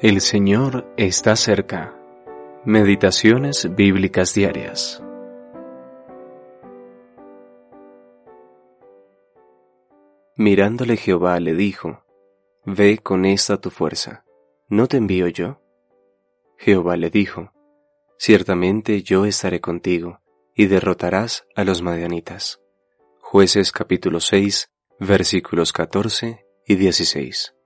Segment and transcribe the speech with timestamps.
[0.00, 1.92] El Señor está cerca.
[2.64, 5.02] Meditaciones bíblicas diarias.
[10.36, 12.04] Mirándole Jehová le dijo,
[12.64, 14.24] Ve con esta tu fuerza,
[14.68, 15.60] ¿no te envío yo?
[16.58, 17.50] Jehová le dijo,
[18.18, 20.20] Ciertamente yo estaré contigo,
[20.54, 22.60] y derrotarás a los madianitas.
[23.18, 27.57] Jueces capítulo 6, versículos 14 y 16.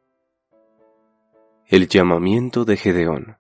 [1.73, 3.39] El llamamiento de Gedeón.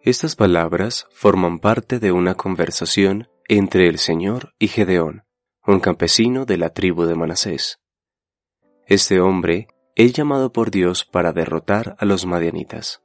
[0.00, 5.24] Estas palabras forman parte de una conversación entre el Señor y Gedeón,
[5.66, 7.78] un campesino de la tribu de Manasés.
[8.86, 13.02] Este hombre es llamado por Dios para derrotar a los madianitas.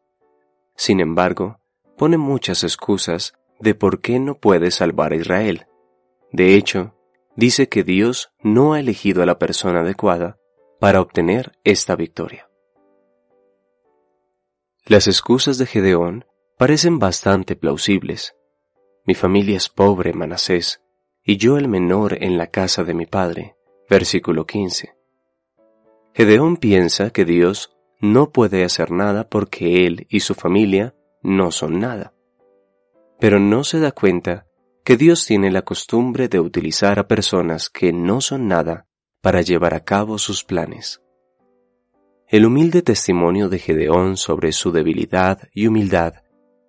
[0.78, 1.60] Sin embargo,
[1.98, 5.68] pone muchas excusas de por qué no puede salvar a Israel.
[6.32, 6.96] De hecho,
[7.36, 10.38] dice que Dios no ha elegido a la persona adecuada
[10.80, 12.48] para obtener esta victoria.
[14.88, 16.24] Las excusas de Gedeón
[16.58, 18.38] parecen bastante plausibles.
[19.06, 20.82] Mi familia es pobre, Manasés,
[21.26, 23.58] y yo el menor en la casa de mi padre.
[23.90, 24.96] Versículo 15.
[26.14, 31.80] Gedeón piensa que Dios no puede hacer nada porque él y su familia no son
[31.80, 32.14] nada.
[33.20, 34.48] Pero no se da cuenta
[34.86, 38.88] que Dios tiene la costumbre de utilizar a personas que no son nada
[39.22, 41.02] para llevar a cabo sus planes.
[42.30, 46.16] El humilde testimonio de Gedeón sobre su debilidad y humildad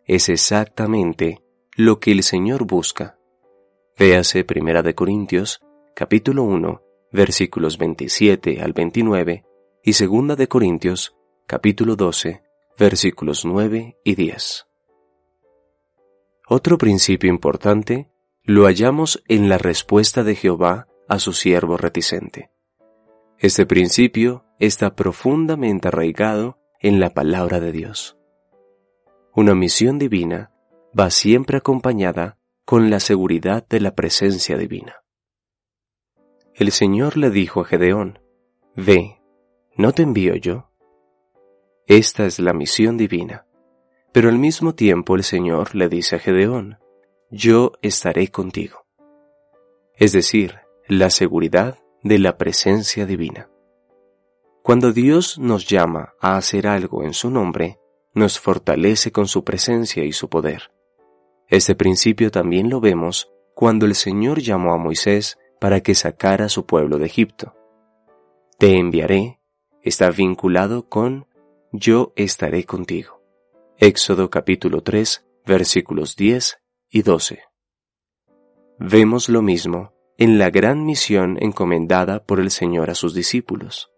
[0.05, 1.43] es exactamente
[1.75, 3.19] lo que el Señor busca.
[3.99, 5.61] Véase Primera de Corintios,
[5.97, 9.45] capítulo 1, versículos 27 al 29
[9.83, 11.17] y Segunda de Corintios,
[11.49, 12.41] capítulo 12,
[12.79, 14.65] versículos 9 y 10.
[16.47, 18.13] Otro principio importante
[18.45, 22.53] lo hallamos en la respuesta de Jehová a su siervo reticente.
[23.41, 28.19] Este principio está profundamente arraigado en la palabra de Dios.
[29.33, 30.51] Una misión divina
[30.99, 35.05] va siempre acompañada con la seguridad de la presencia divina.
[36.53, 38.19] El Señor le dijo a Gedeón,
[38.75, 39.21] Ve,
[39.77, 40.73] ¿no te envío yo?
[41.87, 43.47] Esta es la misión divina.
[44.11, 46.79] Pero al mismo tiempo el Señor le dice a Gedeón,
[47.31, 48.85] Yo estaré contigo.
[49.95, 50.57] Es decir,
[50.89, 53.51] la seguridad de la presencia divina.
[54.63, 57.79] Cuando Dios nos llama a hacer algo en su nombre,
[58.15, 60.73] nos fortalece con su presencia y su poder.
[61.49, 66.49] Este principio también lo vemos cuando el Señor llamó a Moisés para que sacara a
[66.49, 67.55] su pueblo de Egipto.
[68.59, 69.39] Te enviaré
[69.83, 71.27] está vinculado con
[71.73, 73.23] yo estaré contigo.
[73.79, 76.61] Éxodo capítulo 3 versículos 10
[76.91, 77.41] y 12.
[78.79, 83.93] Vemos lo mismo en la gran misión encomendada por el Señor a sus discípulos.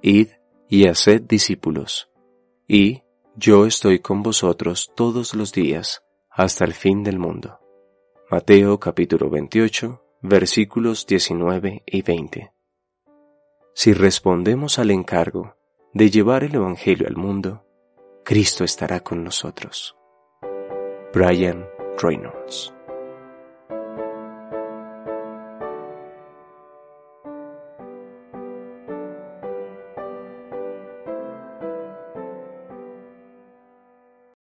[0.00, 0.28] Id
[0.68, 2.08] y haced discípulos,
[2.66, 3.02] y
[3.36, 7.60] yo estoy con vosotros todos los días hasta el fin del mundo.
[8.30, 12.52] Mateo capítulo 28 versículos 19 y 20.
[13.74, 15.56] Si respondemos al encargo
[15.92, 17.66] de llevar el Evangelio al mundo,
[18.24, 19.94] Cristo estará con nosotros.
[21.12, 21.66] Brian
[22.00, 22.72] Reynolds